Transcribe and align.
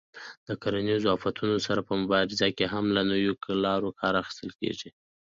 د 0.47 0.49
کرنیزو 0.61 1.07
آفتونو 1.15 1.57
سره 1.67 1.81
په 1.87 1.93
مبارزه 2.01 2.47
کې 2.57 2.65
هم 2.73 2.85
له 2.95 3.01
نویو 3.11 3.33
لارو 3.65 3.89
کار 3.99 4.13
اخیستل 4.21 4.51
کېږي. 4.59 4.89